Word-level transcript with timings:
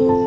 you. 0.00 0.23